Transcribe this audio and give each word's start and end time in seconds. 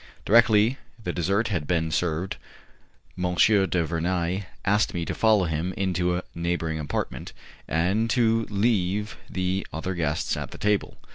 Directly 0.25 0.79
the 1.03 1.13
dessert 1.13 1.49
had 1.49 1.67
been 1.67 1.91
served, 1.91 2.37
M. 3.23 3.35
du 3.35 3.67
Vernai 3.85 4.45
asked 4.65 4.95
me 4.95 5.05
to 5.05 5.13
follow 5.13 5.43
him 5.45 5.73
into 5.77 6.15
a 6.17 6.23
neighbouring 6.33 6.79
apartment, 6.79 7.33
and 7.67 8.09
to 8.09 8.47
leave 8.49 9.15
the 9.29 9.67
other 9.71 9.93
guests 9.93 10.35
at 10.35 10.49
the 10.49 10.57
table. 10.57 10.97